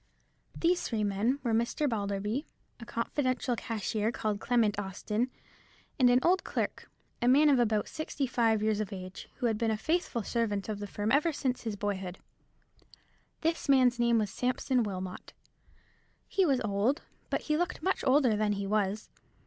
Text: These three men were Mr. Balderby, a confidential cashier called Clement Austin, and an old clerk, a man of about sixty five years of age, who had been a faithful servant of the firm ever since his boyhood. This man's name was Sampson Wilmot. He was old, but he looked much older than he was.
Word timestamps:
These 0.59 0.81
three 0.81 1.03
men 1.03 1.37
were 1.43 1.53
Mr. 1.53 1.87
Balderby, 1.87 2.47
a 2.79 2.85
confidential 2.87 3.55
cashier 3.55 4.11
called 4.11 4.39
Clement 4.39 4.79
Austin, 4.79 5.29
and 5.99 6.09
an 6.09 6.19
old 6.23 6.43
clerk, 6.43 6.89
a 7.21 7.27
man 7.27 7.49
of 7.49 7.59
about 7.59 7.87
sixty 7.87 8.25
five 8.25 8.63
years 8.63 8.79
of 8.79 8.91
age, 8.91 9.29
who 9.35 9.45
had 9.45 9.59
been 9.59 9.69
a 9.69 9.77
faithful 9.77 10.23
servant 10.23 10.67
of 10.69 10.79
the 10.79 10.87
firm 10.87 11.11
ever 11.11 11.31
since 11.31 11.61
his 11.61 11.75
boyhood. 11.75 12.17
This 13.41 13.69
man's 13.69 13.99
name 13.99 14.17
was 14.17 14.31
Sampson 14.31 14.81
Wilmot. 14.81 15.33
He 16.27 16.47
was 16.47 16.61
old, 16.61 17.03
but 17.29 17.41
he 17.41 17.55
looked 17.55 17.83
much 17.83 18.03
older 18.03 18.35
than 18.35 18.53
he 18.53 18.65
was. 18.65 19.11